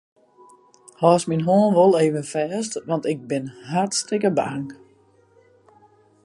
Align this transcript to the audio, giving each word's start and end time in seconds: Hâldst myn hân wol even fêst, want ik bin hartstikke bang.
Hâldst 1.01 1.27
myn 1.29 1.45
hân 1.47 1.71
wol 1.77 1.93
even 2.05 2.25
fêst, 2.33 2.71
want 2.87 3.09
ik 3.11 3.19
bin 3.31 3.45
hartstikke 3.71 4.31
bang. 4.39 4.65